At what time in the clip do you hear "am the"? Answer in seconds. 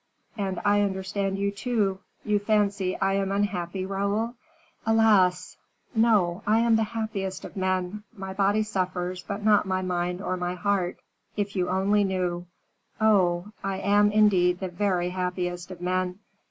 6.57-6.81